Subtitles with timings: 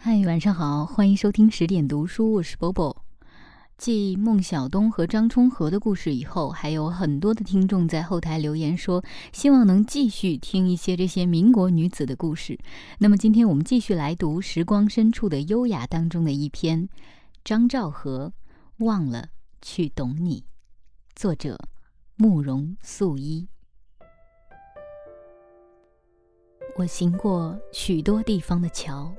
[0.00, 2.98] 嗨，晚上好，欢迎收听十点读书，我是 Bobo。
[3.76, 12.56] 继孟小冬和张充和的故事以后，还有很多的听众在后台留言说，希望能继续听一些这些民国女子的故事。
[12.98, 16.88] 那么今天我们继续来读《时光深处的优雅》当中的一篇，
[17.42, 18.32] 张兆和
[18.78, 19.30] 忘了
[19.60, 20.44] 去懂你，
[21.16, 21.58] 作者
[22.14, 23.48] 慕容素衣。
[26.76, 29.12] 我行过许多地方的桥，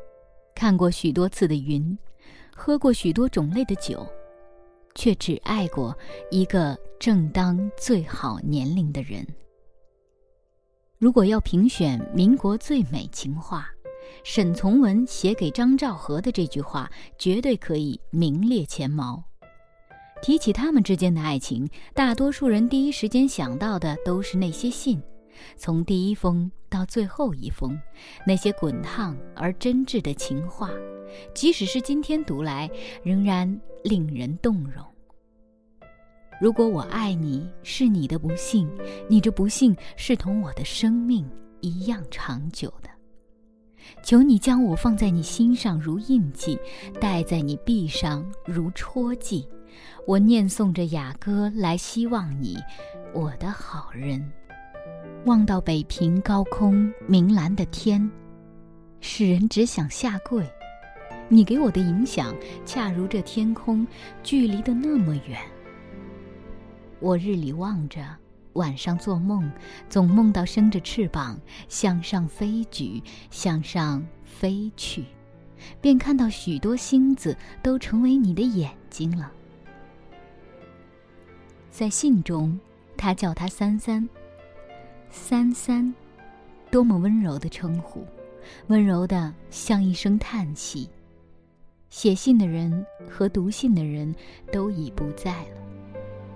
[0.59, 1.97] 看过许多次的云，
[2.53, 4.05] 喝过许多种类的酒。
[4.93, 5.97] 却只爱过
[6.29, 9.25] 一个正当最好年龄的人。
[10.97, 13.69] 如果要评选民国最美情话，
[14.25, 19.23] 沈从文写给张兆和的这句话绝对可以名列前茅。
[20.21, 25.01] 提起他们之间的爱情，大多数人第一时间想到的都是那些信，
[25.55, 27.79] 从第一封到最后一封，
[28.25, 30.69] 那些滚烫而真挚的情话，
[31.33, 32.69] 即使是今天读来，
[33.03, 34.85] 仍然令人动容。
[36.41, 38.69] 如果我爱你是你的不幸，
[39.09, 42.89] 你这不幸是同我的生命一样长久的。
[44.03, 46.57] 求你将我放在你心上如印记，
[47.01, 49.47] 戴在你臂上如戳记。
[50.05, 52.57] 我念诵着雅歌来希望你，
[53.13, 54.31] 我的好人。
[55.25, 58.09] 望到北平高空明蓝的天，
[59.01, 60.47] 使人只想下跪。
[61.27, 63.85] 你给我的影响，恰如这天空，
[64.23, 65.39] 距离的那么远。
[66.99, 68.01] 我日里望着，
[68.53, 69.49] 晚上做梦，
[69.87, 75.05] 总梦到生着翅膀向上飞举，向上飞去，
[75.79, 79.31] 便看到许多星子都成为你的眼睛了。
[81.69, 82.59] 在信中，
[82.97, 84.09] 他叫他三三，
[85.11, 85.93] 三三，
[86.69, 88.05] 多么温柔的称呼，
[88.67, 90.87] 温柔的像一声叹息。
[91.89, 94.13] 写信的人和读信的人
[94.51, 95.57] 都已不在了。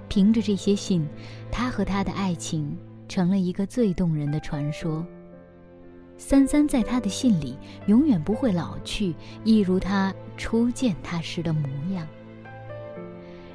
[0.09, 1.07] 凭着这些信，
[1.51, 2.75] 他和他的爱情
[3.07, 5.05] 成了一个最动人的传说。
[6.17, 12.07] 三三在他的信里永远不会老去，一如他初见他时的模样。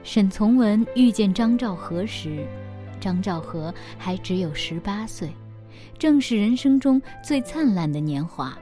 [0.04, 2.46] 沈从文遇见张兆和时，
[2.98, 5.30] 张兆和还只有十八岁，
[5.98, 8.56] 正是人生中最灿烂的年华。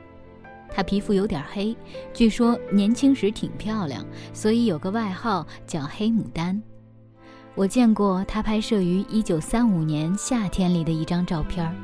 [0.68, 1.74] 他皮肤有点黑，
[2.12, 6.60] 据说年轻时挺漂亮，所以有个外号叫“黑牡丹”。
[7.54, 11.74] 我见过他拍摄于一九三五年夏天里的一张照片，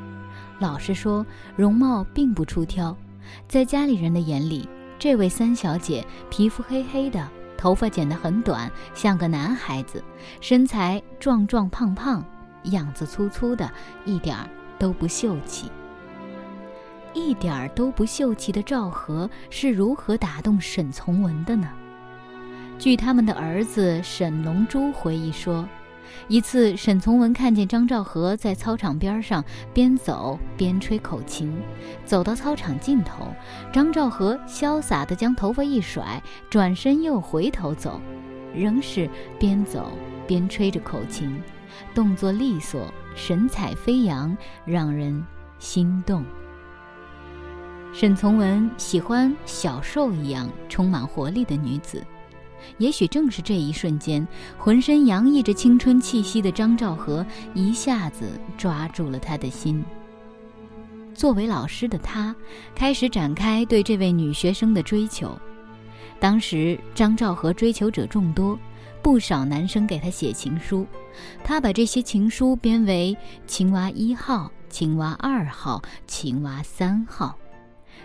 [0.59, 1.25] 老实说，
[1.57, 2.95] 容貌并不出挑，
[3.49, 4.69] 在家里人的眼里，
[4.99, 7.27] 这位三小姐皮肤黑黑的，
[7.57, 10.05] 头发剪得很短，像个男孩子，
[10.43, 12.23] 身材壮壮胖胖，
[12.65, 13.71] 样子粗粗的，
[14.05, 15.71] 一点儿都不秀气。
[17.15, 21.69] 一点儿都不秀气的赵和是如何打动沈从文的呢？
[22.79, 25.69] 据他们的儿子沈龙珠回忆说，
[26.27, 29.45] 一次沈从文看见张兆和在操场边上
[29.75, 31.55] 边走边吹口琴，
[32.05, 33.27] 走到操场尽头，
[33.73, 38.01] 张兆和潇洒地将头发一甩，转身又回头走，
[38.55, 39.09] 仍是
[39.39, 39.93] 边走
[40.27, 41.41] 边吹着口琴，
[41.95, 45.25] 动作利索，神采飞扬，让人
[45.59, 46.25] 心动。
[47.93, 52.03] 沈从文喜欢小兽一样充满活力的女子。
[52.79, 54.27] 也许正是这一瞬间，
[54.57, 59.85] 浑身洋溢着青春气息的张兆和一下子抓住了他的心。
[61.13, 62.35] 作为老师的他，
[62.75, 65.37] 开始展开对这位女学生的追求。
[66.19, 68.59] 当时张兆和追求者众多，
[69.03, 70.87] 不少男生给他写情书，
[71.43, 77.37] 他把这些情书编为“青蛙一号”“青蛙二号”“青蛙三号”，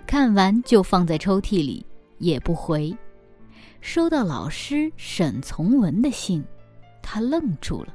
[0.08, 1.86] 看完就放在抽屉里，
[2.18, 2.96] 也不回。
[3.80, 6.44] 收到老师沈从文的信，
[7.02, 7.94] 他愣住了。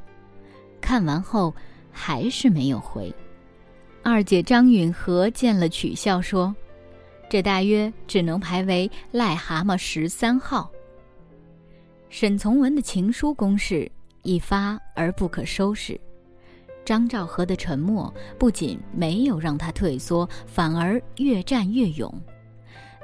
[0.81, 1.53] 看完后
[1.91, 3.13] 还是没有回。
[4.05, 6.55] 二姐张允和见了取笑说
[7.29, 10.71] ：“这大约只能排为癞蛤蟆十三号。”
[12.13, 13.91] 沈从文的情书攻势
[14.23, 15.99] 一发而不可收拾。
[16.85, 22.15] 张兆和的沉默不仅没有让他退缩，反而越战越勇。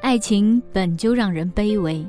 [0.02, 2.06] 爱情本就让人卑微。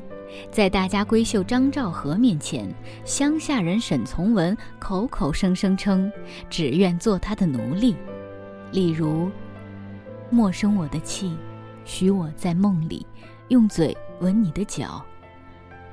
[0.52, 2.70] 在大家闺秀张兆和面前，
[3.06, 6.12] 乡下人沈从文口口声声称
[6.50, 7.96] 只愿做他的奴隶。
[8.74, 9.32] 例如，
[10.30, 11.34] 莫生我的气，
[11.86, 13.08] 许我在梦里
[13.48, 15.02] 用嘴吻你的脚。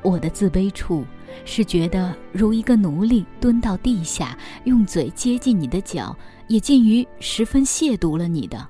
[0.08, 1.04] 我的自卑处
[1.44, 6.16] 是觉得如一个奴隶蹲到地下，用嘴接近你的脚，
[6.46, 8.66] 也近于十分亵渎了你的。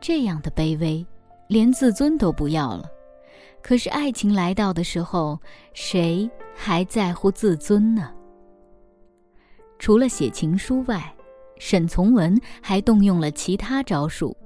[0.00, 1.04] 这样的卑微。
[1.48, 2.90] 连自尊都不要了。
[3.62, 5.38] 可是爱情来到的时候，
[5.74, 8.12] 谁还在乎自尊呢？
[9.78, 11.14] 除了写情书外，
[11.60, 14.36] 沈从文还动用了其他招数，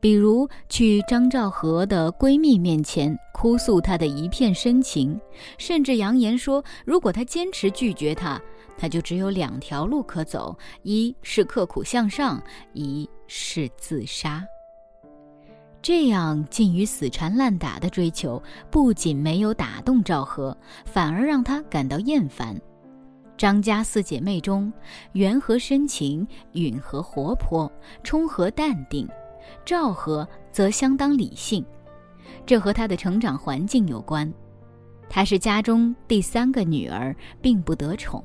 [0.00, 5.20] 比如去张兆和的闺蜜面前哭诉他的一片深情，
[5.58, 8.40] 甚至扬言说，如果他坚持拒绝他，
[8.78, 12.42] 他就只有两条路可走：一是刻苦向上，
[12.72, 14.42] 一是自杀。
[15.82, 22.58] 这样近于死缠烂打的追求，不仅没有打动赵和，反而让他感到厌烦。
[23.36, 24.70] 张家四姐妹中，
[25.12, 27.70] 元和深情，允和活泼，
[28.02, 29.08] 冲和淡定，
[29.64, 31.64] 赵和则相当理性。
[32.46, 34.32] 这和他的成长环境有关。
[35.08, 38.24] 他是家中第三个女儿，并不得宠，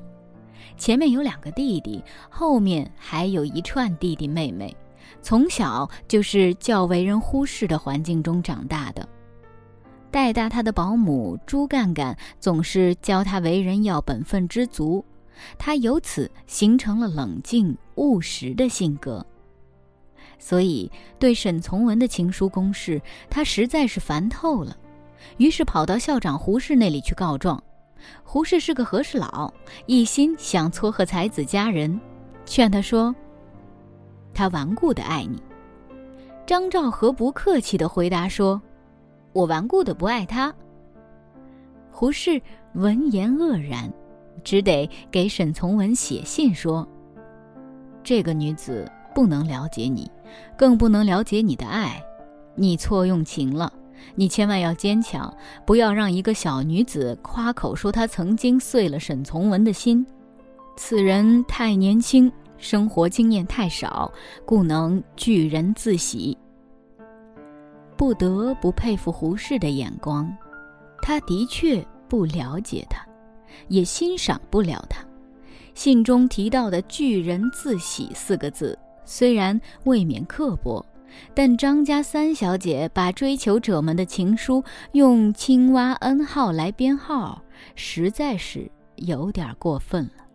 [0.76, 4.74] 前面有两个弟弟，后面还有一串弟弟妹妹。
[5.20, 9.08] 从小就是较为人忽视的环境中长大的，
[10.10, 15.04] 带大他的保姆朱干干总是教他为人要本分知足，
[15.58, 19.24] 他由此形成了冷静务实的性格。
[20.38, 24.76] 所以对沈从文的情书攻势，他实在是烦透了，
[25.38, 27.62] 于是跑到校长胡适那里去告状。
[28.22, 29.52] 胡适是个和事佬，
[29.86, 31.98] 一心想撮合才子佳人，
[32.44, 33.14] 劝他说。
[34.34, 35.42] 他顽固的爱你，
[36.46, 38.60] 张兆和不客气的回答说
[39.32, 40.54] ：“我顽固的不爱他。”
[41.90, 42.40] 胡适
[42.74, 43.90] 闻言愕然，
[44.44, 46.86] 只得给沈从文写信说
[48.04, 50.08] ：“这个女子不能了解你，
[50.56, 52.02] 更不能了解你的爱，
[52.54, 53.72] 你错用情了。
[54.14, 55.34] 你千万要坚强，
[55.64, 60.06] 不要让一个小女子夸口说她曾经碎了沈从文的心。
[60.76, 64.10] 此人太年轻。”生活经验太少，
[64.46, 66.34] 故能拒人自喜。
[67.98, 70.34] 不得不佩服胡适的眼光，
[71.02, 73.06] 他的确不了解他，
[73.68, 75.04] 也欣赏不了他。
[75.74, 80.84] 信中提到的“拒人自喜”四个字，虽然未免刻薄，
[81.32, 84.62] 但张家三小姐把追求者们的情书
[84.92, 87.40] 用“青蛙 N 号”来编号，
[87.76, 90.26] 实在是有点过分了。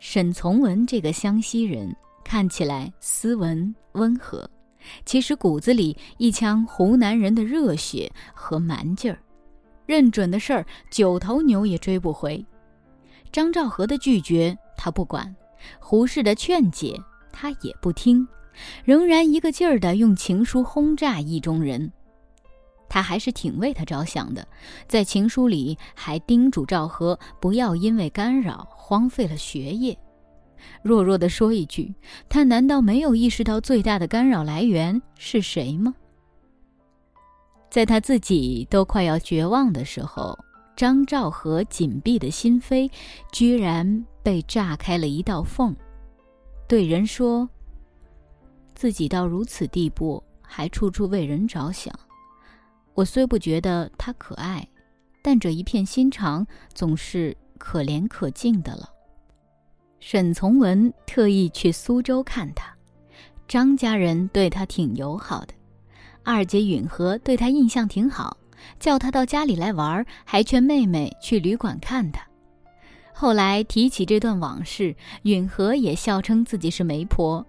[0.00, 4.50] 沈从文这个湘西人看起来斯文温和，
[5.06, 9.18] 其实骨子里一腔湖南人的热血和蛮劲儿。
[9.86, 12.44] 认准的事儿，九头牛也追不回。
[13.30, 15.34] 张兆和的拒绝他不管，
[15.78, 17.00] 胡适的劝解
[17.32, 18.26] 他也不听，
[18.84, 21.90] 仍然一个劲儿地用情书轰炸意中人。
[22.88, 24.46] 他还是挺为他着想的，
[24.86, 29.96] 在情书里还叮嘱赵和不要因为干扰荒废了学业。
[30.82, 31.92] 弱弱地说一句，
[32.28, 35.94] 他难道没有意识到最大的干扰来源是谁吗？
[37.70, 40.38] 在他自己都快要绝望的时候，
[40.76, 42.90] 张兆和紧闭的心扉
[43.32, 45.74] 居然被炸开了一道缝，
[46.66, 47.48] 对人说
[48.74, 51.92] ：“自己到如此地步，还处处为人着想。”
[52.94, 54.66] 我虽不觉得他可爱，
[55.22, 58.88] 但这一片心肠总是可怜可敬的了。
[60.00, 62.74] 沈从文特意去苏州看他，
[63.46, 65.54] 张家人对他挺友好的，
[66.22, 68.36] 二姐允和对他印象挺好，
[68.80, 72.26] 叫他到家里来玩，还劝妹妹去旅馆看他。
[73.12, 77.46] 后来提起这段往事，允和也笑称自己是媒婆。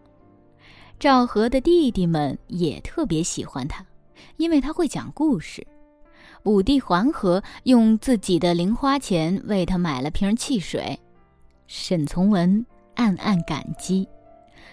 [1.00, 3.86] 赵和的弟弟们也特别喜欢他。
[4.38, 5.66] 因为他会讲故事，
[6.44, 10.98] 五弟环和用自己的零花钱为他买了瓶汽水，
[11.68, 12.66] 沈从文
[12.96, 14.08] 暗暗感激。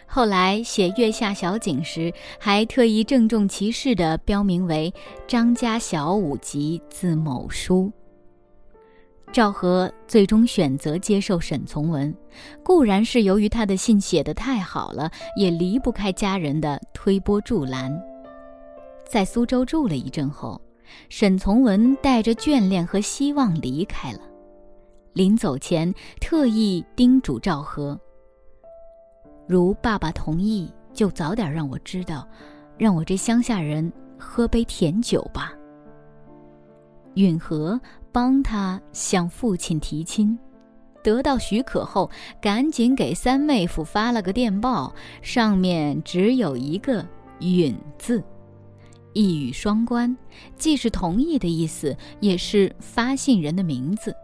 [0.07, 4.93] 后来写《月下小景》时，还特意郑重其事地标明为
[5.27, 7.93] 张家小五集字某书。
[9.33, 12.15] 赵和最终选择接受沈从文，
[12.65, 17.97] 固然是由于他的信写得太好了，也离不开家人的推波助澜。
[19.09, 20.61] 在苏州住了一阵后，
[21.09, 24.21] 沈从文带着眷恋和希望离开了。
[25.13, 27.99] 临走前，特意叮嘱赵和
[29.47, 32.27] ：“如爸爸同意，就早点让我知道，
[32.77, 35.53] 让我这乡下人喝杯甜酒吧。”
[37.15, 37.81] 允和
[38.13, 40.39] 帮他向父亲提亲，
[41.03, 47.07] 得到许可后，赶紧给三妹夫发了个电报，上面只有一个
[47.41, 48.23] “允”字。
[49.13, 50.17] 一语双关，
[50.57, 54.15] 既是同意的意思，也是发信人的名字。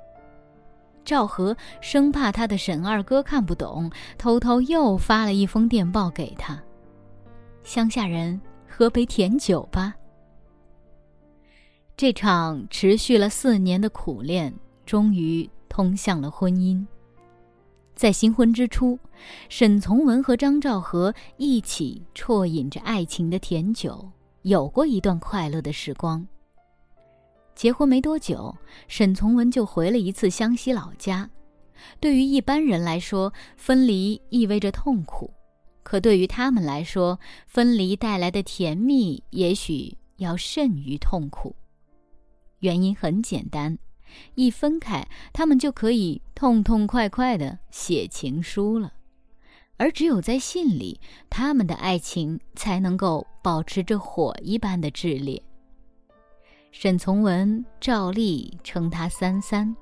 [1.04, 6.60] 赵和生怕他的沈二哥看不懂，偷偷又发了一封电报给他。
[7.62, 9.94] 乡下人喝杯甜酒吧。
[11.98, 14.52] 这场持续了四年的苦恋，
[14.84, 16.84] 终于通向了婚姻。
[17.94, 18.98] 在新婚之初，
[19.48, 24.10] 沈从文和张兆和一起啜饮着爱情的甜酒，
[24.42, 26.26] 有过一段快乐的时光。
[27.54, 28.54] 结婚没多久，
[28.88, 31.30] 沈从文就回了一次湘西老家。
[31.98, 35.30] 对于一般人来说，分离意味着痛苦；
[35.82, 41.56] 可对于他们来说，分离带来的甜蜜也许要甚于痛苦。
[42.60, 43.78] 原因很简单。
[44.34, 48.92] 一分开，他们就可以痛痛快快地写情书了，
[49.76, 55.42] 而只有在信里，他们的爱情才能够保持着火一般的炽烈。
[56.70, 59.74] 沈从文照例称他三三，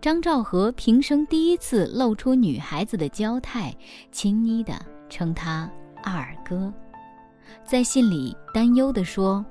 [0.00, 3.74] 张兆和平生第一次露出女孩子的娇态，
[4.12, 4.74] 亲昵地
[5.08, 5.70] 称他
[6.02, 6.72] 二哥，
[7.64, 9.44] 在信里担忧地说：“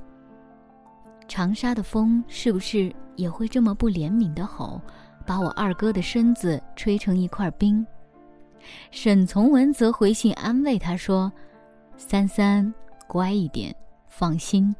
[1.28, 4.82] 长沙的风是不是？”也会这么不怜悯的吼，
[5.24, 7.86] 把我二哥的身子吹成一块冰。
[8.90, 11.32] 沈从文则回信安慰他说
[11.96, 12.74] ：“三三，
[13.08, 13.72] 乖一点，
[14.08, 14.76] 放心，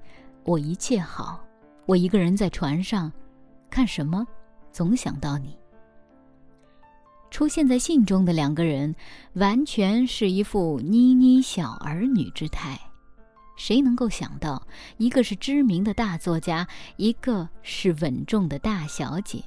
[0.46, 1.40] 我一切好。
[1.86, 3.12] 我一个人在船上，
[3.70, 4.26] 看什么，
[4.72, 5.56] 总想到你。”
[7.30, 8.96] 出现在信中的两个人，
[9.34, 12.80] 完全是一副妮妮小儿女之态。
[13.56, 14.66] 谁能够想到，
[14.98, 16.68] 一个是知名的大作家，
[16.98, 19.44] 一个是稳重的大小姐？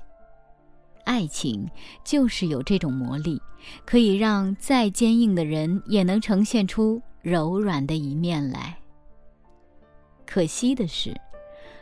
[1.05, 1.69] 爱情
[2.03, 3.41] 就是有这种魔力，
[3.85, 8.77] 可以让再坚硬的人也能呈现出柔软的一面来。
[10.25, 11.15] 可惜的是，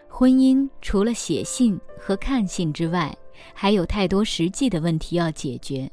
[0.09, 3.17] 婚姻除了写信和看信之外，
[3.55, 5.91] 还有太多实际的问题要解决。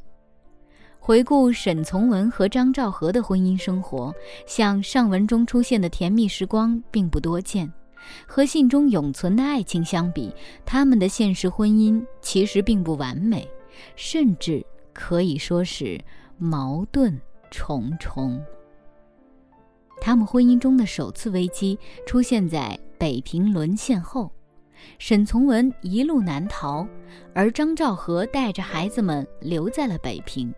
[1.12, 4.16] 回顾沈从文和张兆和的婚姻生活，
[4.48, 7.70] 像上文中出现的甜蜜时光并不多见。
[8.26, 10.34] 和信中永存的爱情相比，
[10.66, 13.46] 他们的现实婚姻其实并不完美，
[13.98, 16.00] 甚至可以说是
[16.38, 17.20] 矛盾
[17.52, 18.42] 重重。
[20.00, 24.32] 他们婚姻中的首次危机出现在北平沦陷后，
[24.98, 26.88] 沈从文一路难逃，
[27.36, 30.50] 而张兆和带着孩子们留在了北平。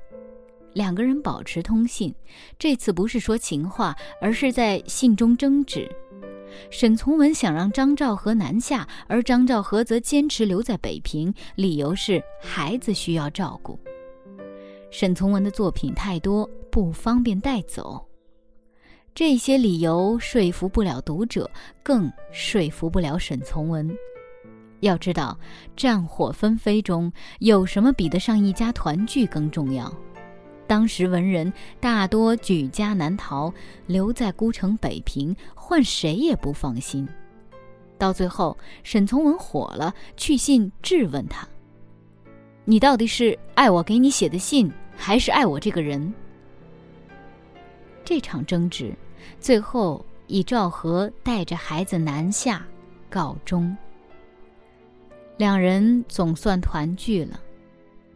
[0.74, 2.14] 两个人保持通信，
[2.58, 5.90] 这次不是说情话，而是在信中争执。
[6.70, 13.80] 沈从文想让张兆和南下，而张兆和则坚持留在北平，理由是孩子需要照顾。
[14.92, 18.04] 沈从文的作品太多，不方便带走。
[19.16, 21.50] 这些理由说服不了读者，
[21.82, 23.96] 更说服不了沈从文。
[24.82, 25.36] 要知道，
[25.76, 29.92] 战火纷飞中，有什么比得上一家团聚更重要？
[30.66, 33.54] 当时文人大多举家难逃，
[33.86, 37.08] 留在孤城北平，换谁也不放心。
[37.98, 41.48] 到最后，沈从文火了，去信质问他
[42.66, 46.14] ：“你到底是爱我给你写的信，还是爱我这个人？”
[48.04, 48.94] 这场争执，
[49.40, 52.66] 最后以赵和带着孩子南下
[53.10, 53.76] 告终。
[55.38, 57.40] 两人总算团聚了。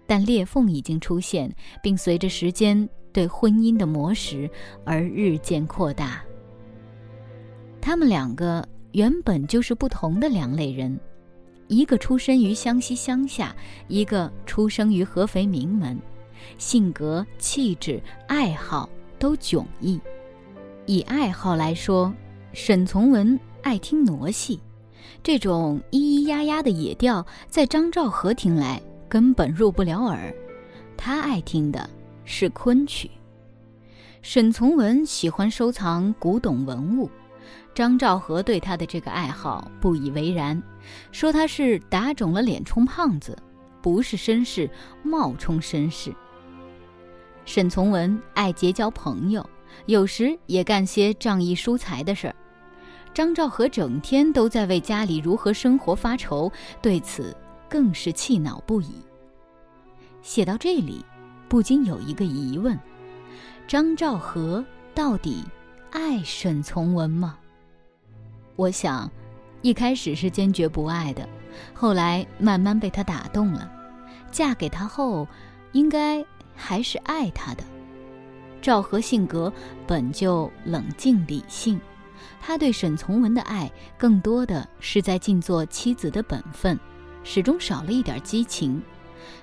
[0.07, 4.49] 但裂缝已经出现，并随着时间对婚姻的磨蚀
[4.85, 6.23] 而日渐扩大。
[7.81, 10.99] 他们两个原本就是不同的两类人，
[11.67, 13.55] 一个出身于湘西乡下，
[13.87, 15.99] 一个出生于合肥名门，
[16.57, 19.99] 性格、气质、爱好都迥异。
[20.85, 22.13] 以爱好来说，
[22.53, 24.59] 沈从文爱听傩戏，
[25.21, 28.81] 这种咿咿呀呀的野调，在张兆和听来。
[29.07, 30.33] 根本入不了耳，
[30.95, 31.89] 他爱听的
[32.25, 33.09] 是昆曲。
[34.21, 37.09] 沈从文喜欢收藏古董文物，
[37.73, 40.61] 张兆和对他的这个爱好不以为然，
[41.11, 43.37] 说他是打肿了脸充胖子，
[43.81, 44.69] 不是绅士
[45.03, 46.13] 冒充绅士。
[47.45, 49.47] 沈从文爱结交朋友，
[49.85, 52.35] 有时也干些仗义疏财的事儿。
[53.13, 57.33] 张兆和整天都在为家里如何生活发愁，对此。
[57.69, 58.91] 更是气恼不已。
[60.21, 61.03] 写到这里，
[61.47, 62.77] 不禁有一个疑问：
[63.67, 65.43] 张兆和到底
[65.91, 67.37] 爱沈从文吗？
[68.55, 69.09] 我想，
[69.61, 71.27] 一开始是坚决不爱的，
[71.73, 73.71] 后来慢慢被他打动了。
[74.31, 75.27] 嫁给他后，
[75.71, 77.63] 应该还是爱他的。
[78.61, 79.53] 赵和性格
[79.85, 81.79] 本就冷静理性，
[82.41, 86.77] 他对沈从文的爱，更多的是在尽做妻子的本分。
[87.27, 88.81] 始终少了一点激情，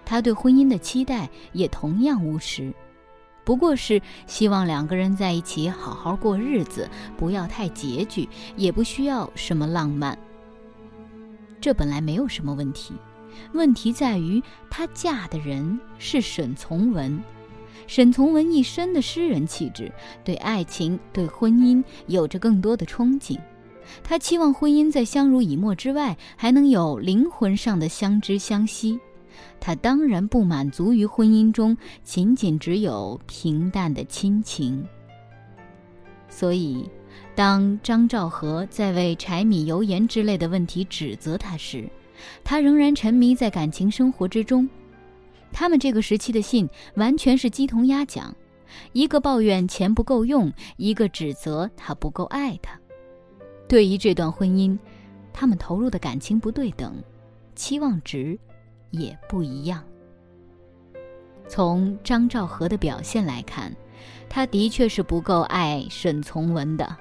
[0.06, 2.72] 他对婚姻的期待也同样务实。
[3.44, 6.88] 不过是希望两个人在一起好好过日子，
[7.18, 8.26] 不要太拮据，
[8.56, 10.18] 也不需要什么浪漫。
[11.60, 12.94] 这本来没有什么问题，
[13.52, 17.22] 问题在于她嫁的人是沈从文。
[17.86, 19.92] 沈从文一身的诗人气质，
[20.24, 23.38] 对爱情、对婚姻有着更多的憧憬。
[24.02, 28.98] 他期望婚姻在相濡以沫之外，还能有灵魂上的相知相惜。
[29.60, 34.86] 他当然不满足于婚姻中仅仅只有平淡的亲情。
[36.28, 36.88] 所以，
[37.34, 41.88] 当张兆和在为柴米油盐之类的问题指责他时，
[42.42, 44.68] 他仍然沉迷在感情生活之中。
[45.52, 48.34] 他们这个时期的信完全是鸡同鸭讲，
[48.92, 52.78] 一个抱怨钱不够用，一个指责他不够爱他。
[53.68, 54.78] 对于这段婚姻，
[55.32, 56.94] 他们投入的感情不对等，
[57.54, 58.38] 期望值
[58.90, 59.82] 也不一样。
[61.48, 63.74] 从张兆和的表现来看，
[64.28, 66.96] 他的确是不够爱沈从文的。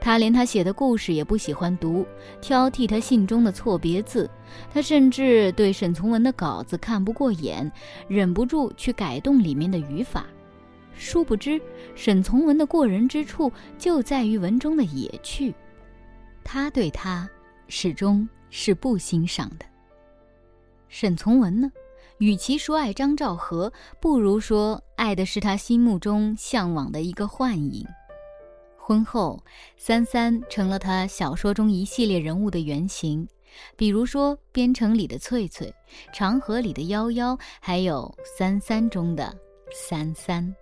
[0.00, 2.06] 他连他写的故事也不喜欢读，
[2.40, 4.28] 挑剔他信中的错别字。
[4.72, 7.70] 他甚至对沈从文的稿子看不过眼，
[8.08, 10.24] 忍不住去改动里面的语法。
[10.94, 11.60] 殊不知，
[11.94, 15.54] 沈从文的过人之处就在于文中的野趣。
[16.46, 17.28] 他对他
[17.66, 19.66] 始终是不欣赏的。
[20.88, 21.68] 沈从文呢，
[22.18, 27.84] 与其说爱张兆和，不如说爱的是他心目中向往的一个幻影。
[28.76, 29.42] 婚后，
[29.76, 33.26] 三三成了他小说中一系列人物的原型，
[33.76, 35.66] 比如说《边城》里的翠翠，
[36.16, 39.36] 《长河》里的夭夭，还有《三三》中的
[39.72, 40.54] 三三，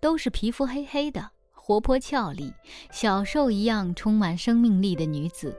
[0.00, 1.30] 都是皮肤黑黑的、
[1.64, 2.52] 活泼俏丽、
[2.90, 5.56] 小兽一样充满生命力的女子。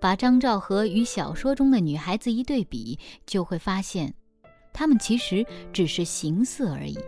[0.00, 4.12] 把张兆和与小说中的女孩子一对比，就会发现，
[4.72, 6.98] 她们其实只是形似而已。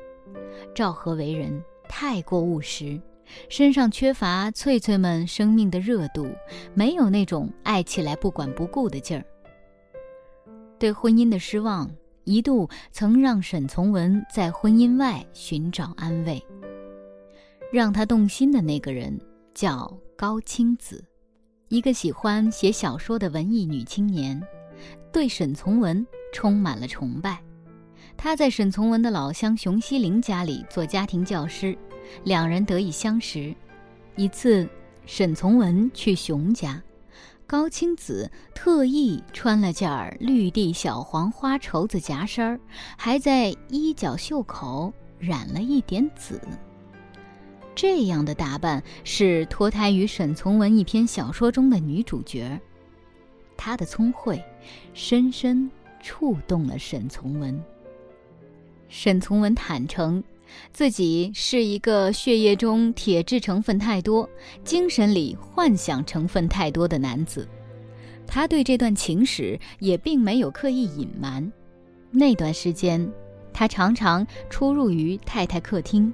[0.72, 3.00] 赵和为人太过务实。
[3.48, 6.28] 身上缺乏翠翠们生命的热度，
[6.72, 9.24] 没有那种爱起来不管不顾的劲儿。
[10.78, 11.90] 对婚姻的失望，
[12.22, 16.40] 一度曾让沈从文在婚姻外寻找安慰。
[17.72, 19.18] 让他动心的那个人
[19.54, 21.04] 叫高青子，
[21.68, 24.40] 一个喜欢写小说的文艺女青年，
[25.12, 27.40] 对沈从文充满了崇拜。
[28.16, 31.76] 她在沈从文的老乡熊希龄家里做家庭教师。
[32.24, 33.54] 两人得以相识。
[34.16, 34.68] 一次，
[35.06, 36.82] 沈从文去熊家，
[37.46, 42.60] 高青子特意穿了件儿绿地小黄花绸子夹衫儿，
[42.98, 46.40] 还在衣角袖口染了一点紫。
[47.80, 52.60] 这样的打扮是脱胎于沈从文一篇小说中的女主角。
[53.56, 54.38] 她的聪慧，
[54.92, 57.58] 深深触动了沈从文。
[58.90, 60.22] 沈从文坦诚。
[60.74, 64.28] 自己是一个血液中铁质成分太多、
[64.62, 67.48] 精神里幻想成分太多的男子。
[68.26, 71.50] 他对这段情史也并没有刻意隐瞒。
[72.10, 73.10] 那段时间，
[73.54, 76.12] 他常常出入于太太客厅，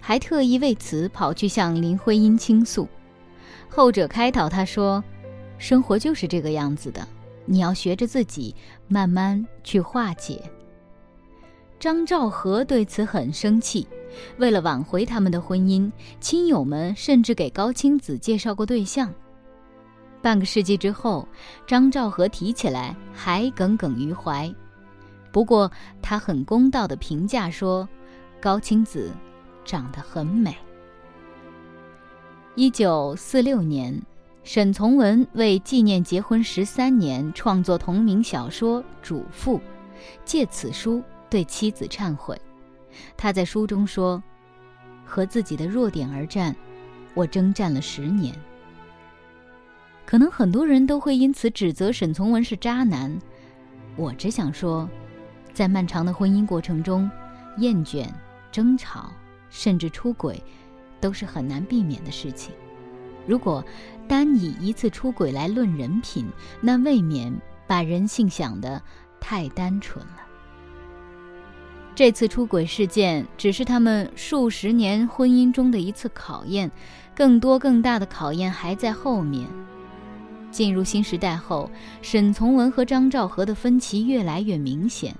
[0.00, 2.88] 还特意为此跑去向林徽因倾诉。
[3.68, 5.02] 后者开导他说
[5.58, 7.06] ：“生活就是这个样子的，
[7.44, 8.54] 你要学着自己
[8.88, 10.42] 慢慢去化解。”
[11.78, 13.86] 张兆和对此很生气，
[14.38, 19.12] 为了挽回他们的婚姻，亲友们甚至给高青子介绍过对象。
[20.20, 21.28] 半个世纪之后，
[21.68, 24.52] 张兆和提起来还耿耿于怀。
[25.30, 25.70] 不过
[26.02, 27.88] 他很公道地评价说
[28.42, 29.12] ：“高青子
[29.68, 30.56] 长得很美。”
[32.56, 34.02] 一九四六年，
[34.42, 39.58] 沈从文为纪念结婚十三年，创作同名小说《主妇》，
[40.24, 41.02] 借此书。
[41.30, 42.40] 对妻子忏悔，
[43.14, 44.22] 他在书中说
[45.04, 46.56] ：“和自己的弱点而战，
[47.12, 48.34] 我征战了十年。”
[50.06, 53.14] 可能很多人都会因此指责沈从文是渣男，
[53.94, 54.88] 我只想说，
[55.52, 57.10] 在漫长的婚姻过程中，
[57.58, 58.08] 厌倦、
[58.50, 59.12] 争吵，
[59.50, 60.42] 甚至出轨，
[61.00, 62.52] 都是很难避免的事情。
[63.26, 63.64] 如果
[64.06, 66.26] 单以一次出轨来论人品，
[66.60, 67.32] 那未免
[67.66, 68.80] 把人性想得
[69.20, 70.22] 太单纯了。
[71.94, 76.70] 这次出轨事件只是他们数十年婚姻中的一次考验，
[77.14, 79.46] 更多更大的考验还在后面。
[80.50, 85.14] 进入新时代后，沈从文和张兆和的分歧越来越明显。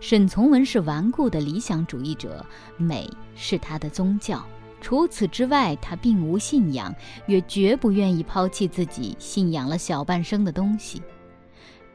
[0.00, 2.44] 沈从文是顽固的理想主义者，
[2.76, 4.44] 美是他的宗教，
[4.80, 6.94] 除此之外他并无信仰，
[7.26, 11.02] 也绝不愿意抛弃自己信仰了小半生的东西。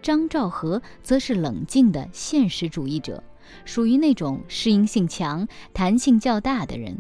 [0.02, 3.24] 张兆和则是冷静的现实主义者。
[3.66, 6.96] 属于那种适应性强、弹性较大的人。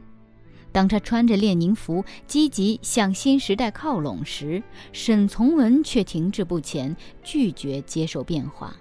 [0.71, 8.75] 当他穿着列宁服，积极向新时代靠拢时，沈从文却停滞不前，拒绝接受变化。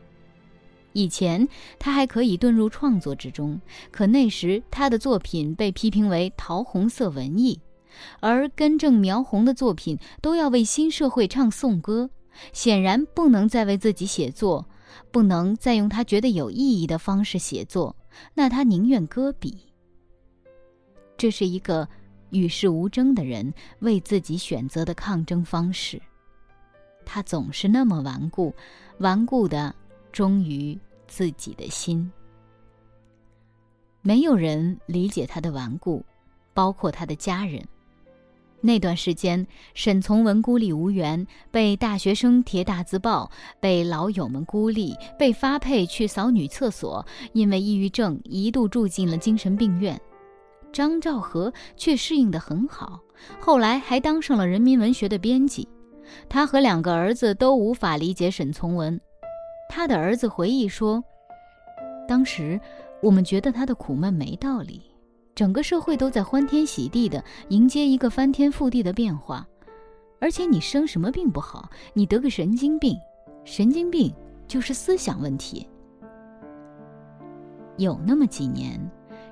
[0.92, 1.46] 以前
[1.78, 7.60] 他还可以遁入创作之中，可那时他的作品被批评为桃红色文艺，
[8.20, 12.08] 而根正苗红的作品都要为新社会唱颂歌，
[12.52, 14.66] 显然不能再为自己写作，
[15.10, 17.94] 不能再用他觉得有意义的方式写作，
[18.34, 19.66] 那他宁愿搁笔。
[21.16, 21.88] 这是一个
[22.30, 26.00] 与世无争的人为自己选择的抗争方式。
[27.04, 28.54] 他总是那么顽固，
[28.98, 29.74] 顽固的
[30.18, 30.76] 忠于
[31.06, 32.10] 自己的心。
[34.02, 36.04] 没有人理解他的顽固，
[36.52, 37.64] 包括他的家人。
[38.60, 49.96] 那段时间，沈从文孤立无援，被大学生贴大字报，被老友们孤立，被发配去扫女厕所，因为抑郁症一度住进了精神病院。
[50.72, 53.00] 张兆和却适应得很好，
[53.38, 55.68] 后来还当上了人民文学的编辑。
[56.28, 59.00] 他和两个儿子都无法理解沈从文。
[59.68, 61.02] 他的儿子回忆说
[62.08, 62.60] ：“当时
[63.02, 64.82] 我们觉得他的苦闷没道理，
[65.34, 69.46] 整个社会都在欢天喜地的迎接一个翻天覆地的变化，
[70.20, 72.96] 而且你生什么病不好，你得个神经病，
[73.44, 74.12] 神经病
[74.46, 75.68] 就是思想问题。
[77.76, 78.80] 有那么几年。”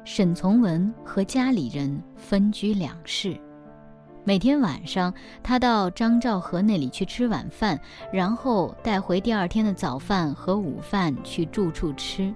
[0.04, 3.36] 沈从文和家里人分居两室，
[4.26, 7.80] 每天晚上他到张兆和那里去吃晚饭，
[8.12, 12.34] 然后带回第二天的早饭和午饭去住处吃。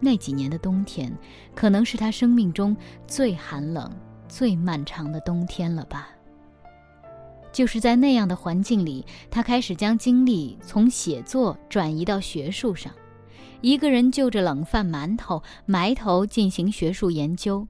[0.00, 1.14] 那几年的冬天，
[1.54, 2.74] 可能是他生命中
[3.06, 3.94] 最寒冷、
[4.26, 6.08] 最漫长的冬天了吧。
[7.52, 12.90] 就是在那样的环境里，他开始将精力从写作转移到学术上。
[13.60, 17.68] 一个人就着冷饭馒头埋头进行学术研究，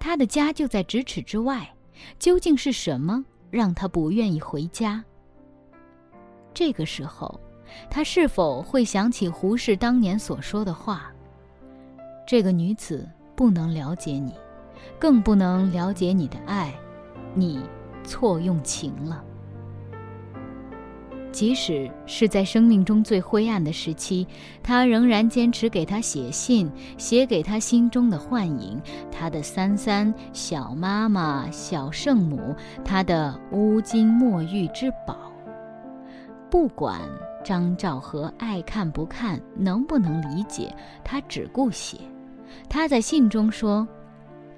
[0.00, 1.74] 他的家就在咫尺之外。
[2.18, 5.04] 究竟是什么让他不愿意回家？
[6.54, 7.40] 这个时候，
[7.90, 11.12] 他是否会想起胡适当年所说的话
[12.26, 14.34] ：“这个女子不能了解你，
[14.98, 16.74] 更不能了解你的爱，
[17.34, 17.62] 你
[18.04, 19.24] 错用情了。”
[21.32, 24.26] 即使是在生命中最灰暗的时期，
[24.62, 35.16] 他仍然坚持给他写信，写给他心中的幻影，他的三三、小妈妈、小圣母，他的乌金墨玉之宝。
[36.50, 37.00] 不管
[37.42, 41.96] 张兆和爱看不看，能不能理解，他只顾写。
[42.68, 43.88] 他在信中说：“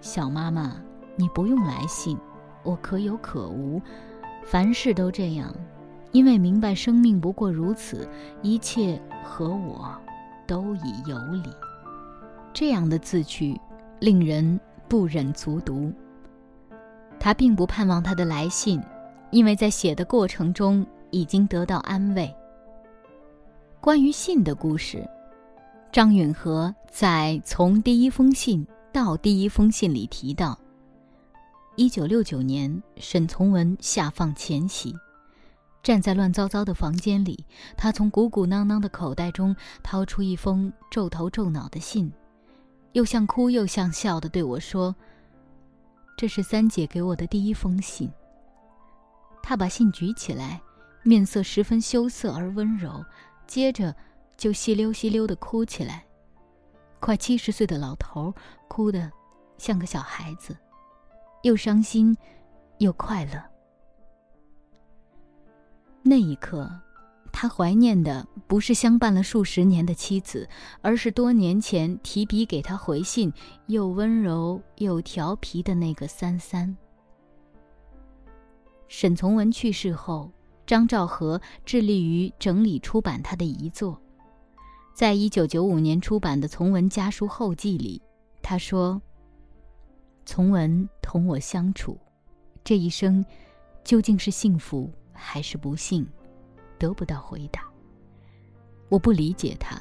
[0.02, 0.76] 小妈妈，
[1.14, 2.18] 你不用来信，
[2.64, 3.80] 我可有可无，
[4.44, 5.54] 凡事都这样。”
[6.14, 8.09] 因为明白生命不过如此，
[8.40, 9.92] 一切和我
[10.46, 11.50] 都已有理。
[12.53, 13.61] 这样的字句
[13.98, 15.92] 令人不忍卒读。
[17.18, 18.81] 他并不盼望他的来信，
[19.33, 22.33] 因为在写的过程中已经得到安慰。
[23.81, 25.05] 关于信的故事，
[25.90, 30.57] 张允和在《从第一封信到第一封信》里提到：
[31.74, 34.94] 一九六九年，沈从文下放前夕。
[35.85, 37.44] 站在乱糟糟的房间里，
[37.77, 42.11] 他从鼓鼓囊囊的口袋中掏出一封皱头皱脑的信，
[42.92, 44.97] 又像哭又像笑的对我说
[46.16, 48.11] ：“这是三姐给我的第一封信。”
[49.42, 50.59] 他把信举起来，
[51.03, 53.05] 面色十分羞涩而温柔，
[53.47, 53.94] 接着
[54.38, 56.03] 就稀溜稀溜的哭起来。
[56.99, 58.35] 快七十岁的老头
[58.68, 59.12] 哭得
[59.59, 60.57] 像个小孩子，
[61.42, 62.16] 又伤心，
[62.79, 63.54] 又快乐。
[66.07, 66.71] 那一刻，
[67.33, 70.47] 他怀念的不是相伴了数十年的妻子，
[70.83, 73.33] 而是多年前提笔给他回信、
[73.69, 76.77] 又温柔又调皮的那个三三。
[78.87, 80.31] 沈从文去世后，
[80.67, 83.99] 张兆和致力于整理出版他的遗作。
[84.93, 88.01] 在一九九五年出版的《从文家书后记》里，
[88.43, 89.01] 他说
[90.27, 91.99] ：“从文同我相处，
[92.62, 93.25] 这一生
[93.83, 96.07] 究竟是幸福？”还是不幸，
[96.79, 97.62] 得不到回答。
[98.90, 99.81] 我不理解他，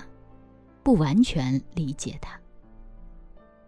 [0.82, 2.40] 不完全理解他。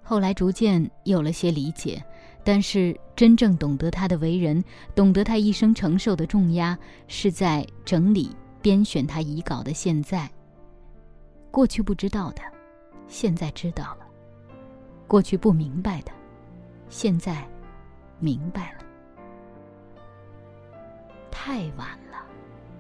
[0.01, 2.03] 后来逐渐有了些理解，
[2.43, 8.29] 但是真正懂得他的为人，懂得他一生承受的重压，是在整理
[8.61, 10.29] 编选他遗稿的现在。
[11.49, 12.41] 过去不知道的，
[13.07, 14.05] 现在知道了；
[15.07, 16.11] 过去不明白的，
[16.87, 17.47] 现在
[18.19, 18.84] 明白了。
[21.37, 22.25] 太晚了，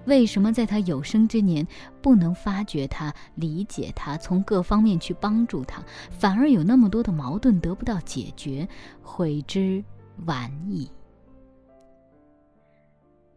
[0.05, 1.67] 为什么在他有生之年
[2.01, 8.67] 不能发觉他、理解他，从各方面去帮助他，反而有那么多的矛盾得不到解决，
[9.03, 9.83] 悔之
[10.25, 10.89] 晚矣。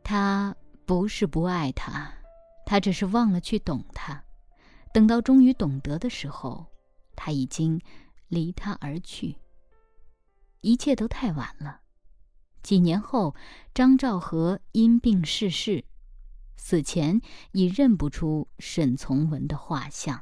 [0.04, 0.54] 他
[0.86, 2.10] 不是不爱他，
[2.64, 4.22] 他只是忘了去懂他。
[4.94, 6.64] 等到终于懂得的时候，
[7.16, 7.78] 他已经
[8.28, 9.36] 离他而去。
[10.60, 11.80] 一切都太晚了。
[12.62, 13.34] 几年后，
[13.74, 15.84] 张兆和因病逝世。
[16.56, 17.20] 死前
[17.52, 20.20] 已认不出沈从文的画像。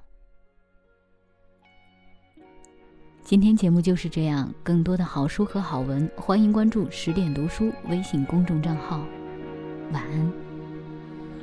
[3.25, 9.05] 今天节目就是这样，更多的好书和好文，欢迎关注十点读书微信公众账号。
[9.93, 10.33] 晚安。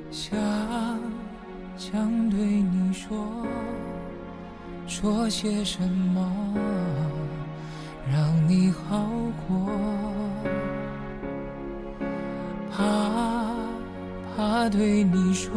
[0.10, 0.39] 想
[1.75, 3.45] 想对你说，
[4.88, 6.56] 说些什么，
[8.10, 9.10] 让你好
[9.47, 9.69] 过。
[12.76, 15.52] 怕对你说，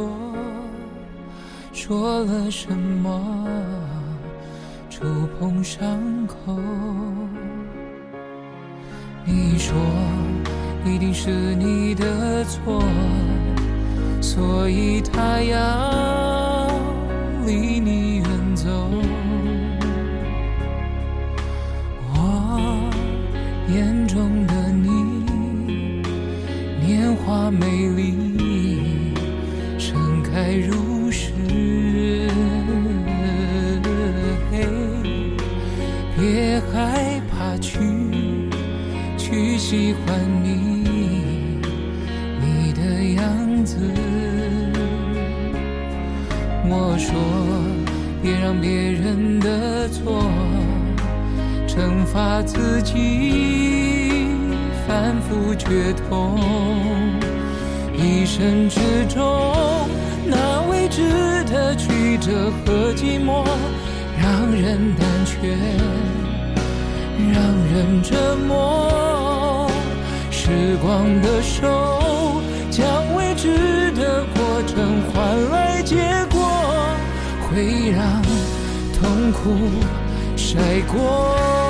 [1.72, 3.48] 说了什么，
[4.90, 5.04] 触
[5.38, 6.56] 碰伤口。
[9.24, 9.74] 你说
[10.84, 12.82] 一定是你的错，
[14.20, 16.68] 所以他要
[17.46, 18.70] 离你远走。
[22.12, 22.90] 我
[23.68, 24.65] 眼中的，
[27.26, 28.14] 花美丽。
[29.76, 31.32] 盛开如诗，
[36.16, 37.80] 别害怕去
[39.18, 41.60] 去喜欢你
[42.40, 42.80] 你的
[43.20, 43.76] 样子。
[46.68, 47.12] 我说，
[48.22, 50.30] 别让别人的错
[51.66, 54.28] 惩罚自己，
[54.86, 56.38] 反复觉痛，
[57.92, 59.20] 一生之中。
[60.24, 63.44] 那未知的曲折和寂寞，
[64.22, 65.56] 让人胆怯，
[67.32, 69.68] 让人折磨。
[70.30, 75.96] 时光的手，将未知的过程换来结
[76.30, 76.38] 果，
[77.48, 78.22] 会让
[78.94, 79.50] 痛苦
[80.36, 81.65] 晒过。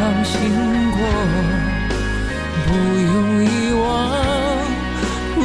[0.00, 0.40] 伤心
[0.92, 0.98] 过，
[2.64, 3.84] 不用遗忘，
[5.34, 5.38] 不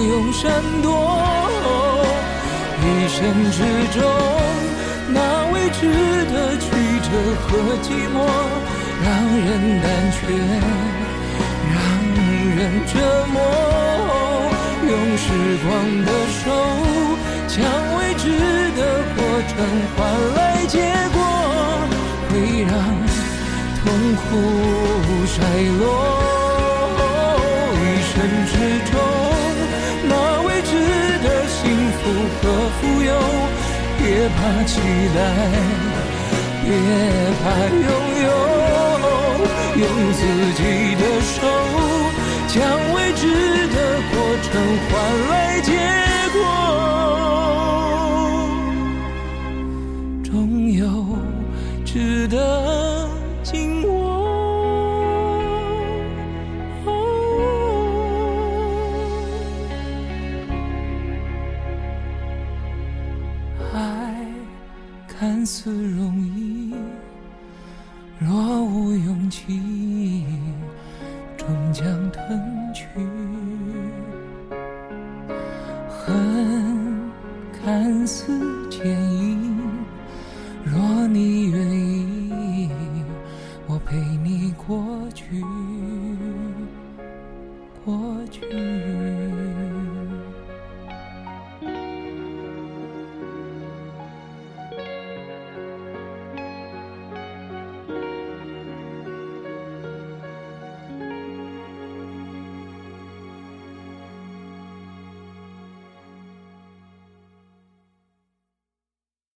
[0.00, 0.86] 用闪躲。
[2.84, 3.18] 一生
[3.50, 3.58] 之
[3.90, 4.00] 中，
[5.08, 5.18] 那
[5.52, 5.80] 未知
[6.30, 6.64] 的曲
[7.02, 7.10] 折
[7.42, 7.48] 和
[7.82, 8.16] 寂寞，
[9.02, 9.08] 让
[9.44, 9.48] 人
[9.82, 10.20] 胆怯，
[11.74, 11.76] 让
[12.56, 12.94] 人折
[13.32, 13.36] 磨。
[14.88, 15.26] 用时
[15.64, 15.68] 光
[16.06, 16.46] 的手，
[17.48, 17.58] 将
[17.98, 18.22] 未知
[18.76, 18.78] 的
[19.16, 19.52] 过程
[19.96, 19.98] 换
[20.36, 20.78] 来结
[21.12, 21.18] 果，
[22.28, 23.09] 会让。
[23.90, 24.22] 痛苦
[25.26, 25.34] 衰
[25.80, 25.82] 落，
[27.74, 28.14] 一生
[28.46, 28.52] 之
[28.88, 28.94] 中，
[30.04, 30.12] 那
[30.46, 30.70] 未知
[31.24, 31.58] 的幸
[31.98, 32.00] 福
[32.40, 32.42] 和
[32.76, 33.10] 富有，
[33.98, 34.70] 别怕期
[35.12, 35.18] 待，
[36.62, 36.66] 别
[37.42, 37.90] 怕拥
[38.22, 38.30] 有，
[39.80, 40.20] 用自
[40.54, 40.62] 己
[40.94, 41.36] 的手，
[42.46, 42.56] 将
[42.94, 43.20] 未知
[43.74, 43.76] 的
[44.12, 44.48] 过程
[44.86, 44.90] 换
[45.30, 45.68] 来结
[46.32, 46.38] 果，
[50.22, 50.30] 终
[50.70, 50.80] 有
[51.84, 52.59] 值得。
[65.40, 66.29] 看似容易，